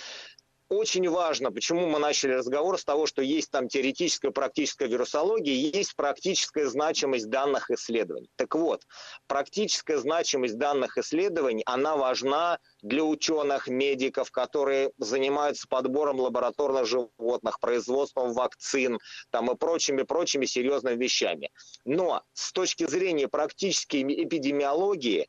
[0.68, 5.94] очень важно, почему мы начали разговор с того, что есть там теоретическая практическая вирусология, есть
[5.94, 8.31] практическая значимость данных исследований.
[8.37, 8.83] Так вот,
[9.26, 18.33] практическая значимость данных исследований, она важна для ученых, медиков, которые занимаются подбором лабораторных животных, производством
[18.33, 18.98] вакцин
[19.31, 21.50] там, и прочими-прочими серьезными вещами.
[21.85, 25.29] Но с точки зрения практической эпидемиологии,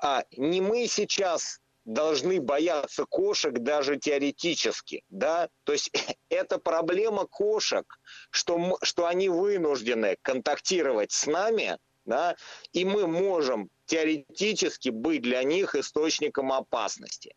[0.00, 5.90] а не мы сейчас должны бояться кошек даже теоретически, да, то есть
[6.28, 7.86] это проблема кошек,
[8.30, 12.36] что, что они вынуждены контактировать с нами, да,
[12.72, 17.34] и мы можем теоретически быть для них источником опасности.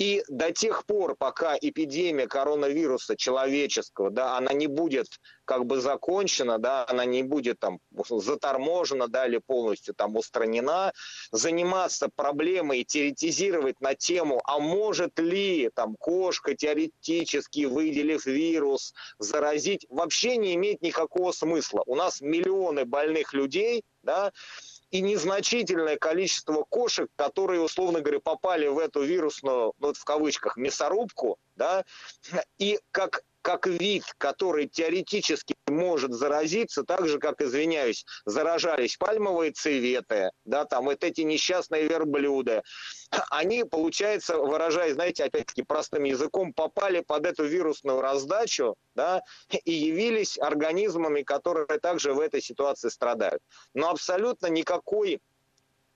[0.00, 5.08] И до тех пор, пока эпидемия коронавируса человеческого, да, она не будет
[5.44, 10.94] как бы закончена, да, она не будет там заторможена, да, или полностью там устранена,
[11.32, 19.84] заниматься проблемой и теоретизировать на тему, а может ли там кошка теоретически, выделив вирус, заразить,
[19.90, 21.82] вообще не имеет никакого смысла.
[21.84, 24.32] У нас миллионы больных людей, да,
[24.90, 30.56] и незначительное количество кошек, которые, условно говоря, попали в эту вирусную, ну, вот в кавычках,
[30.56, 31.84] мясорубку, да,
[32.58, 40.30] и как как вид, который теоретически может заразиться, так же, как, извиняюсь, заражались пальмовые цветы,
[40.44, 42.62] да, там вот эти несчастные верблюды,
[43.30, 49.22] они, получается, выражаясь, знаете, опять-таки простым языком, попали под эту вирусную раздачу, да,
[49.64, 53.42] и явились организмами, которые также в этой ситуации страдают.
[53.74, 55.20] Но абсолютно никакой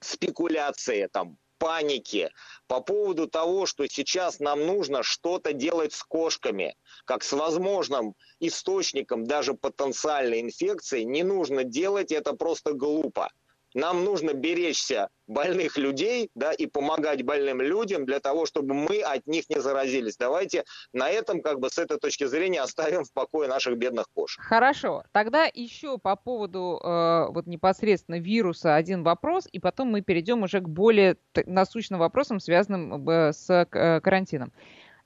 [0.00, 2.30] спекуляции, там, паники
[2.66, 9.24] по поводу того, что сейчас нам нужно что-то делать с кошками, как с возможным источником
[9.24, 13.30] даже потенциальной инфекции, не нужно делать это просто глупо.
[13.74, 19.26] Нам нужно беречься больных людей, да, и помогать больным людям для того, чтобы мы от
[19.26, 20.16] них не заразились.
[20.16, 24.42] Давайте на этом, как бы, с этой точки зрения оставим в покое наших бедных кошек.
[24.42, 25.02] Хорошо.
[25.12, 30.60] Тогда еще по поводу э, вот непосредственно вируса один вопрос, и потом мы перейдем уже
[30.60, 34.52] к более насущным вопросам, связанным э, с э, карантином.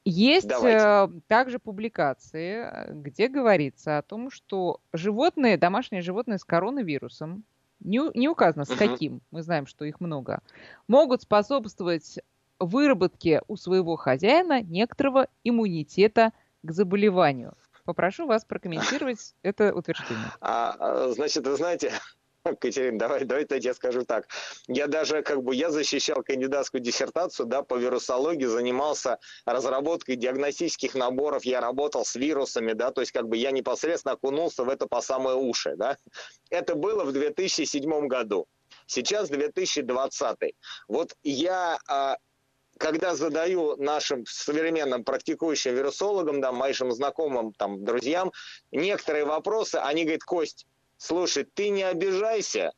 [0.05, 7.45] Есть э, также публикации, э, где говорится о том, что животные, домашние животные с коронавирусом
[7.81, 10.41] не, не указано с каким, мы знаем, что их много,
[10.87, 12.19] могут способствовать
[12.59, 17.55] выработке у своего хозяина некоторого иммунитета к заболеванию.
[17.85, 20.27] Попрошу вас прокомментировать это утверждение.
[20.41, 21.93] А, а значит, вы знаете,
[22.61, 24.29] Катерина, давай, давай я скажу так.
[24.67, 31.45] Я даже, как бы, я защищал кандидатскую диссертацию, да, по вирусологии, занимался разработкой диагностических наборов,
[31.45, 35.01] я работал с вирусами, да, то есть, как бы, я непосредственно окунулся в это по
[35.01, 35.97] самые уши, да.
[36.51, 38.47] Это было в 2007 году.
[38.87, 40.55] Сейчас 2020.
[40.89, 42.17] Вот я а,
[42.79, 48.33] когда задаю нашим современным практикующим вирусологам, да, моим знакомым, там, друзьям,
[48.71, 50.67] некоторые вопросы, они говорят, Кость,
[50.99, 52.73] слушай, ты не обижайся,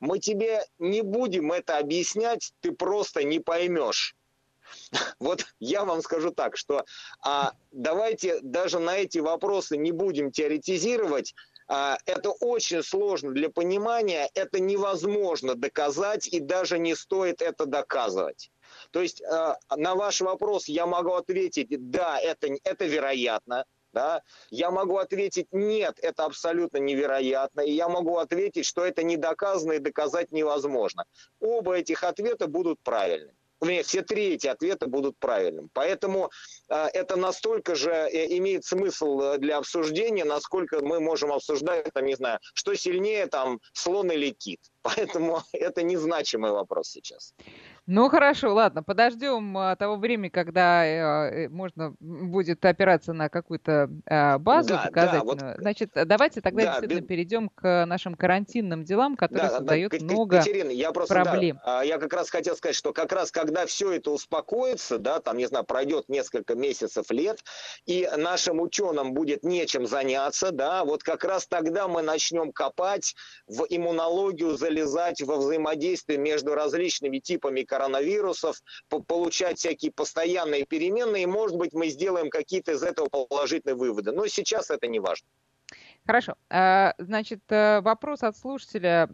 [0.00, 4.16] мы тебе не будем это объяснять, ты просто не поймешь.
[5.20, 6.84] Вот я вам скажу так, что
[7.20, 11.34] а, давайте даже на эти вопросы не будем теоретизировать.
[11.68, 18.50] А, это очень сложно для понимания, это невозможно доказать и даже не стоит это доказывать.
[18.90, 23.64] То есть э, на ваш вопрос я могу ответить, да, это, это вероятно,
[23.96, 29.16] да, я могу ответить нет, это абсолютно невероятно, и я могу ответить, что это не
[29.16, 31.06] доказано и доказать невозможно.
[31.40, 33.34] Оба этих ответа будут правильными.
[33.62, 35.68] Нет, все три эти ответа будут правильными.
[35.72, 36.30] Поэтому
[36.68, 42.04] э, это настолько же э, имеет смысл э, для обсуждения, насколько мы можем обсуждать, там,
[42.04, 44.60] не знаю, что сильнее, там, слон или кит.
[44.86, 47.34] Поэтому это незначимый вопрос сейчас.
[47.86, 54.38] Ну хорошо, ладно, подождем а, того времени, когда э, можно будет опираться на какую-то э,
[54.38, 55.36] базу да, доказательную.
[55.36, 57.06] Да, вот, Значит, давайте тогда да, действительно без...
[57.06, 61.60] перейдем к нашим карантинным делам, которые да, создают да, много Катерина, я просто, проблем.
[61.64, 65.36] Да, я как раз хотел сказать, что как раз когда все это успокоится, да, там,
[65.36, 67.44] не знаю, пройдет несколько месяцев, лет,
[67.86, 73.14] и нашим ученым будет нечем заняться, да, вот как раз тогда мы начнем копать
[73.46, 78.62] в иммунологию, залезать во взаимодействие между различными типами коронавирусов,
[79.06, 84.12] получать всякие постоянные переменные, и, может быть, мы сделаем какие-то из этого положительные выводы.
[84.12, 85.26] Но сейчас это не важно.
[86.04, 86.34] Хорошо.
[86.50, 89.08] А, значит, э, вопрос от слушателя.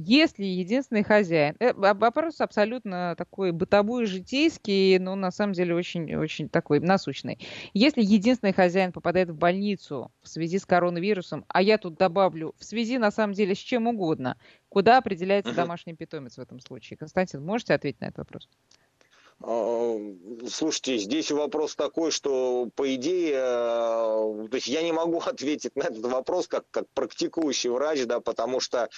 [0.00, 6.48] Если единственный хозяин, э, вопрос абсолютно такой бытовой, житейский, но на самом деле очень, очень
[6.48, 7.40] такой насущный.
[7.74, 12.64] Если единственный хозяин попадает в больницу в связи с коронавирусом, а я тут добавлю, в
[12.64, 16.96] связи на самом деле с чем угодно, куда определяется домашний питомец в этом случае?
[16.96, 18.48] Константин, можете ответить на этот вопрос?
[19.40, 19.96] А,
[20.48, 25.84] слушайте, здесь вопрос такой, что по идее, э, то есть я не могу ответить на
[25.84, 28.88] этот вопрос как, как практикующий врач, да, потому что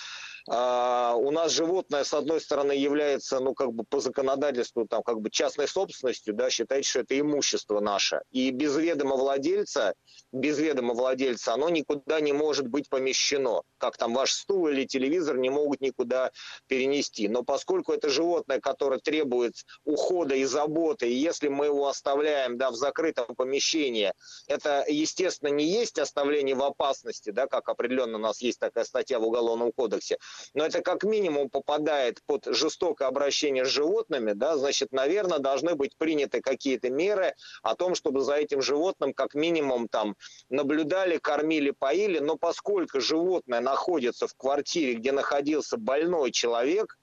[0.52, 5.20] а, у нас животное, с одной стороны, является, ну, как бы по законодательству, там, как
[5.20, 8.22] бы частной собственностью, да, считается, что это имущество наше.
[8.32, 9.94] И без ведома владельца,
[10.32, 13.62] без ведома владельца, оно никуда не может быть помещено.
[13.78, 16.32] Как там ваш стул или телевизор не могут никуда
[16.66, 17.28] перенести.
[17.28, 22.72] Но поскольку это животное, которое требует ухода и заботы, и если мы его оставляем, да,
[22.72, 24.12] в закрытом помещении,
[24.48, 29.20] это, естественно, не есть оставление в опасности, да, как определенно у нас есть такая статья
[29.20, 30.18] в Уголовном кодексе,
[30.54, 35.96] но это как минимум попадает под жестокое обращение с животными, да, значит, наверное, должны быть
[35.96, 40.16] приняты какие-то меры о том, чтобы за этим животным как минимум там
[40.48, 46.98] наблюдали, кормили, поили, но поскольку животное находится в квартире, где находился больной человек,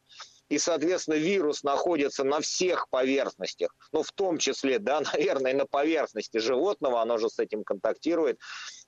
[0.49, 6.37] и, соответственно, вирус находится на всех поверхностях, ну, в том числе, да, наверное, на поверхности
[6.37, 8.39] животного, оно же с этим контактирует,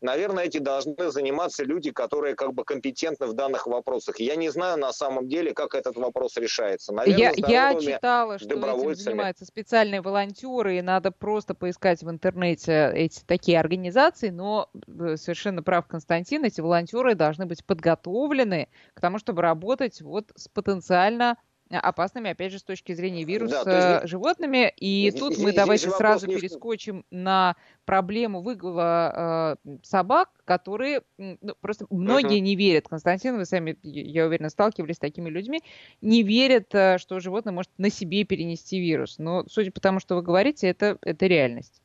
[0.01, 4.19] наверное, эти должны заниматься люди, которые как бы компетентны в данных вопросах.
[4.19, 6.93] Я не знаю на самом деле, как этот вопрос решается.
[6.93, 12.91] Наверное, я, я читала, что этим занимаются специальные волонтеры, и надо просто поискать в интернете
[12.93, 19.19] эти такие организации, но э, совершенно прав Константин, эти волонтеры должны быть подготовлены к тому,
[19.19, 21.35] чтобы работать вот с потенциально
[21.77, 24.09] опасными, опять же, с точки зрения вируса да, есть...
[24.09, 24.73] животными.
[24.77, 26.35] И здесь, тут мы давайте сразу не...
[26.35, 27.55] перескочим на
[27.85, 32.41] проблему выгула э, собак, которые ну, просто многие uh-huh.
[32.41, 32.87] не верят.
[32.87, 35.61] Константин, вы сами, я уверена, сталкивались с такими людьми,
[36.01, 39.17] не верят, э, что животное может на себе перенести вирус.
[39.19, 41.81] Но, судя по тому, что вы говорите, это, это реальность.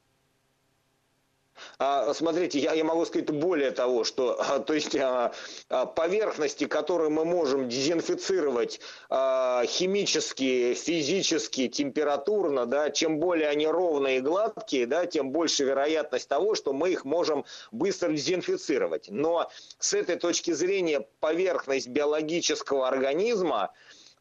[1.78, 5.32] А, смотрите, я, я могу сказать более того, что а, то есть а,
[5.96, 8.80] поверхности, которые мы можем дезинфицировать
[9.66, 16.54] химически, физически, температурно, да, чем более они ровные и гладкие, да, тем больше вероятность того,
[16.54, 19.08] что мы их можем быстро дезинфицировать.
[19.10, 23.72] Но с этой точки зрения поверхность биологического организма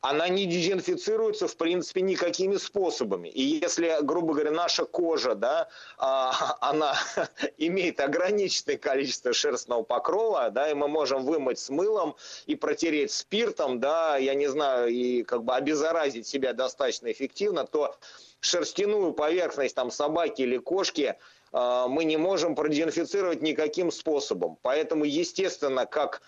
[0.03, 3.29] она не дезинфицируется, в принципе, никакими способами.
[3.29, 6.93] И если, грубо говоря, наша кожа, да, а, она
[7.57, 13.79] имеет ограниченное количество шерстного покрова, да, и мы можем вымыть с мылом и протереть спиртом,
[13.79, 17.95] да, я не знаю, и как бы обеззаразить себя достаточно эффективно, то
[18.41, 21.15] шерстяную поверхность там собаки или кошки
[21.53, 24.57] а, мы не можем продезинфицировать никаким способом.
[24.63, 26.21] Поэтому, естественно, как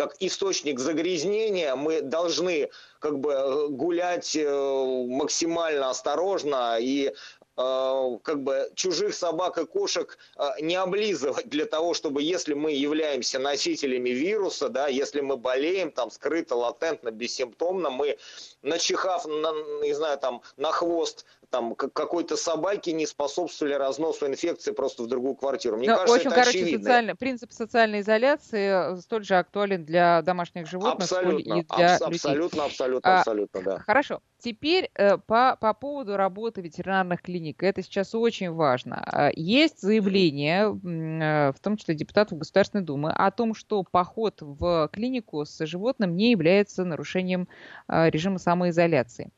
[0.00, 7.12] как источник загрязнения, мы должны как бы гулять э, максимально осторожно и
[7.56, 12.72] э, как бы чужих собак и кошек э, не облизывать для того, чтобы если мы
[12.72, 18.16] являемся носителями вируса, да, если мы болеем там скрыто, латентно, бессимптомно, мы
[18.62, 25.02] начихав, на, не знаю, там на хвост там какой-то собаки не способствовали разносу инфекции просто
[25.02, 25.76] в другую квартиру.
[25.76, 26.78] Мне Но, кажется, в общем, это короче, очевидно.
[26.78, 32.00] Социально, принцип социальной изоляции э, столь же актуален для домашних животных, абсолютно, и для абс-
[32.06, 32.16] людей.
[32.16, 33.78] Абсолютно, абсолютно, а, абсолютно, да.
[33.80, 34.20] Хорошо.
[34.38, 37.62] Теперь э, по, по поводу работы ветеринарных клиник.
[37.62, 39.02] Это сейчас очень важно.
[39.04, 44.88] А, есть заявление, э, в том числе депутатов Государственной Думы, о том, что поход в
[44.92, 47.48] клинику с животным не является нарушением
[47.88, 49.30] режима самоизоляции.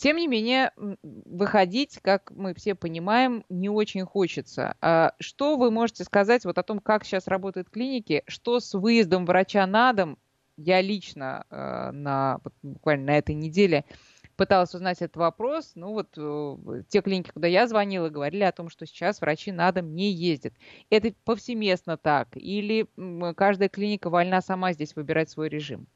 [0.00, 0.72] Тем не менее,
[1.02, 4.74] выходить, как мы все понимаем, не очень хочется.
[4.80, 9.26] А что вы можете сказать вот о том, как сейчас работают клиники, что с выездом
[9.26, 10.18] врача на дом?
[10.56, 13.84] Я лично э, на, буквально на этой неделе
[14.36, 15.72] пыталась узнать этот вопрос.
[15.74, 19.70] Ну вот э, те клиники, куда я звонила, говорили о том, что сейчас врачи на
[19.70, 20.54] дом не ездят.
[20.88, 22.28] Это повсеместно так?
[22.36, 22.86] Или
[23.34, 25.88] каждая клиника вольна сама здесь выбирать свой режим?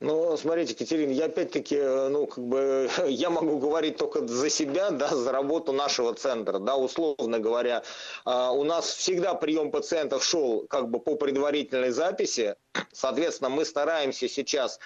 [0.00, 4.90] Ну, смотрите, Катерина, я опять-таки, э, ну, как бы, я могу говорить только за себя,
[4.90, 7.82] да, за работу нашего центра, да, условно говоря.
[8.24, 12.56] А, у нас всегда прием пациентов шел как бы по предварительной записи,
[12.92, 14.78] соответственно, мы стараемся сейчас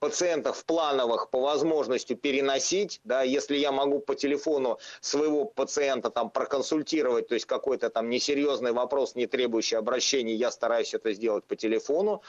[0.00, 7.28] пациентов плановых по возможности переносить, да, если я могу по телефону своего пациента там проконсультировать,
[7.28, 12.22] то есть какой-то там несерьезный вопрос, не требующий обращения, я стараюсь это сделать по телефону.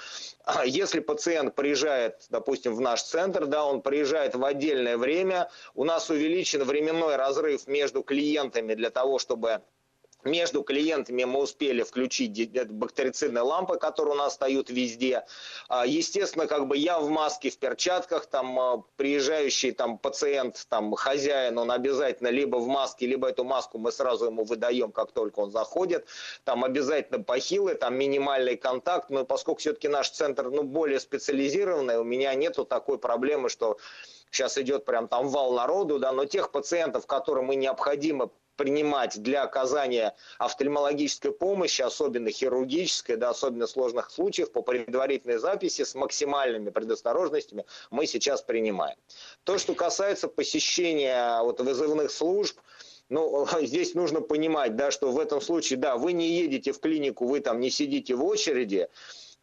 [0.43, 5.85] А если пациент приезжает, допустим, в наш центр, да, он приезжает в отдельное время, у
[5.85, 9.61] нас увеличен временной разрыв между клиентами для того, чтобы
[10.25, 15.25] между клиентами мы успели включить бактерицидные лампы, которые у нас стоят везде.
[15.67, 20.93] А, естественно, как бы я в маске, в перчатках, там а, приезжающий там пациент, там
[20.93, 25.39] хозяин, он обязательно либо в маске, либо эту маску мы сразу ему выдаем, как только
[25.39, 26.05] он заходит.
[26.43, 29.09] Там обязательно бахилы, там минимальный контакт.
[29.09, 33.77] Но поскольку все-таки наш центр ну, более специализированный, у меня нету такой проблемы, что
[34.31, 38.29] сейчас идет прям там вал народу, да, но тех пациентов, которым и необходимо
[38.61, 45.95] принимать для оказания офтальмологической помощи, особенно хирургической, да, особенно сложных случаев, по предварительной записи с
[45.95, 48.97] максимальными предосторожностями мы сейчас принимаем.
[49.45, 52.59] То, что касается посещения вот, вызывных служб,
[53.09, 57.25] ну, здесь нужно понимать, да, что в этом случае, да, вы не едете в клинику,
[57.25, 58.89] вы там не сидите в очереди,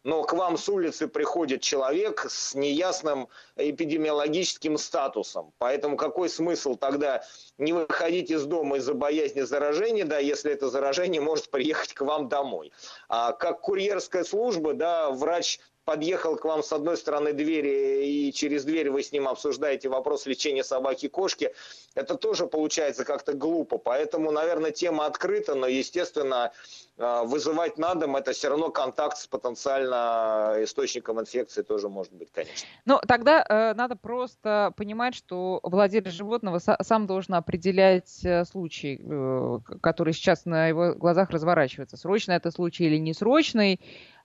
[0.03, 5.53] но к вам с улицы приходит человек с неясным эпидемиологическим статусом.
[5.57, 7.23] Поэтому какой смысл тогда
[7.57, 12.29] не выходить из дома из-за боязни заражения, да, если это заражение может приехать к вам
[12.29, 12.71] домой.
[13.09, 15.59] А как курьерская служба, да, врач
[15.89, 20.27] подъехал к вам с одной стороны двери, и через дверь вы с ним обсуждаете вопрос
[20.27, 21.51] лечения собаки и кошки,
[21.95, 23.79] это тоже получается как-то глупо.
[23.79, 26.51] Поэтому, наверное, тема открыта, но, естественно,
[26.99, 32.29] э, вызывать на дом, это все равно контакт с потенциально источником инфекции тоже может быть,
[32.31, 32.67] конечно.
[32.85, 39.59] Ну, тогда э, надо просто понимать, что владелец животного сам должен определять э, случай, э,
[39.81, 41.97] который сейчас на его глазах разворачивается.
[41.97, 43.79] Срочно это случай или несрочный.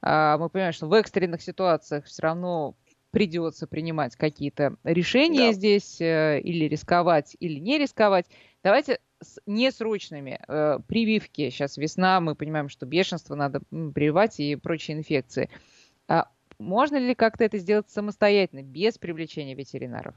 [0.07, 2.75] А, мы понимаем, что в экстренных ситуациях все равно
[3.11, 5.53] придется принимать какие-то решения да.
[5.53, 8.27] здесь, э, или рисковать, или не рисковать.
[8.63, 11.49] Давайте с несрочными э, прививки.
[11.49, 15.49] Сейчас весна, мы понимаем, что бешенство надо прививать и прочие инфекции.
[16.07, 16.29] А
[16.59, 20.15] можно ли как-то это сделать самостоятельно, без привлечения ветеринаров?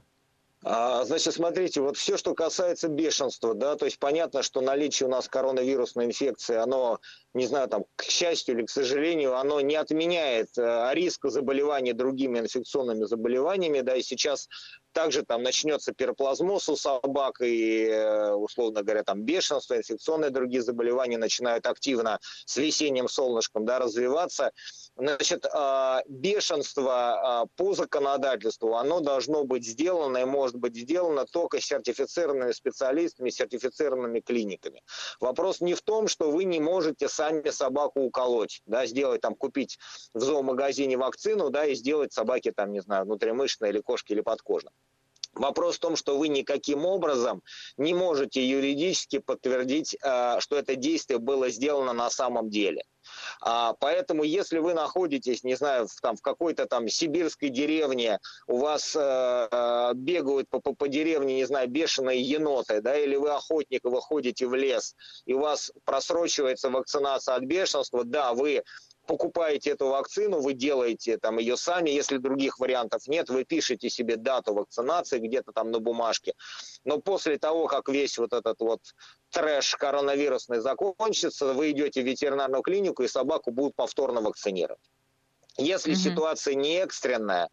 [0.63, 5.09] А, значит, смотрите, вот все, что касается бешенства, да, то есть понятно, что наличие у
[5.09, 6.99] нас коронавирусной инфекции, оно,
[7.37, 12.39] не знаю, там, к счастью или к сожалению, оно не отменяет э, риска заболевания другими
[12.39, 14.49] инфекционными заболеваниями, да, и сейчас
[14.97, 21.19] также там начнется пироплазмоз у собак и, э, условно говоря, там бешенство, инфекционные другие заболевания
[21.19, 24.51] начинают активно с весенним солнышком да, развиваться.
[24.95, 26.93] Значит, а, бешенство
[27.41, 34.21] а, по законодательству, оно должно быть сделано и может быть сделано только сертифицированными специалистами, сертифицированными
[34.21, 34.81] клиниками.
[35.19, 39.77] Вопрос не в том, что вы не можете сами собаку уколоть, да, сделать там, купить
[40.13, 44.71] в зоомагазине вакцину, да, и сделать собаке там, не знаю, внутримышечно или кошке или подкожно.
[45.33, 47.43] Вопрос в том, что вы никаким образом
[47.77, 52.83] не можете юридически подтвердить, э, что это действие было сделано на самом деле.
[53.41, 58.57] А, поэтому, если вы находитесь, не знаю, в, там, в какой-то там сибирской деревне, у
[58.57, 63.29] вас э, э бегают по, по, по деревне, не знаю, бешеные еноты, да, или вы
[63.29, 68.63] охотник, и вы ходите в лес, и у вас просрочивается вакцинация от бешенства, да, вы
[69.07, 74.17] покупаете эту вакцину, вы делаете там ее сами, если других вариантов нет, вы пишете себе
[74.17, 76.33] дату вакцинации где-то там на бумажке.
[76.83, 78.81] Но после того, как весь вот этот вот
[79.31, 84.81] трэш коронавирусный закончится, вы идете в ветеринарную клинику и собаку будут повторно вакцинировать.
[85.57, 85.95] Если mm-hmm.
[85.95, 87.49] ситуация не экстренная,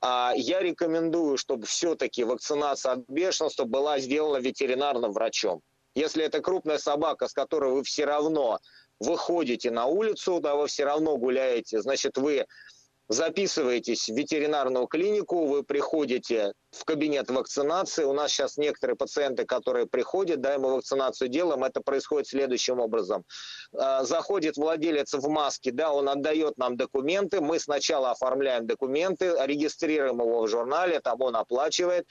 [0.00, 5.60] а, я рекомендую, чтобы все-таки вакцинация от бешенства была сделана ветеринарным врачом.
[5.96, 8.60] Если это крупная собака, с которой вы все равно
[9.00, 12.46] выходите на улицу, да, вы все равно гуляете, значит, вы
[13.08, 18.04] записываетесь в ветеринарную клинику, вы приходите в кабинет вакцинации.
[18.04, 23.24] У нас сейчас некоторые пациенты, которые приходят, да, мы вакцинацию делаем, это происходит следующим образом.
[23.74, 30.20] А, заходит владелец в маске, да, он отдает нам документы, мы сначала оформляем документы, регистрируем
[30.20, 32.06] его в журнале, там он оплачивает,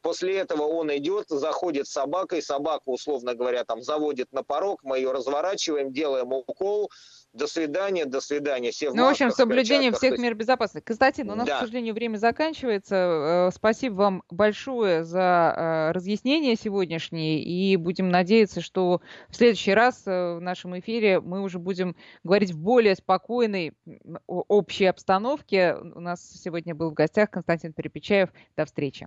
[0.00, 4.98] После этого он идет, заходит с собакой, собака, условно говоря, там заводит на порог, мы
[4.98, 6.90] ее разворачиваем, делаем укол,
[7.32, 8.70] до свидания, до свидания.
[8.70, 10.22] Все в ну, в общем, соблюдение всех есть...
[10.22, 10.84] мер безопасности.
[10.90, 11.56] Кстати, у нас, да.
[11.56, 13.48] к сожалению, время заканчивается.
[13.48, 17.42] Э, спасибо вам большое за э, разъяснение сегодняшнее.
[17.42, 22.52] И будем надеяться, что в следующий раз э, в нашем эфире мы уже будем говорить
[22.52, 23.74] в более спокойной
[24.26, 25.76] общей обстановке.
[25.76, 28.30] У нас сегодня был в гостях Константин Перепечаев.
[28.56, 28.96] До встречи.